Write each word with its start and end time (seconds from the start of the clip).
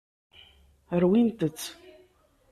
Rwint-tt. 1.01 1.61